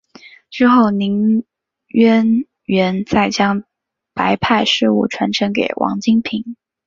[0.49, 1.45] 之后林
[1.89, 3.65] 渊源再将
[4.15, 6.55] 白派事务传承给王金平。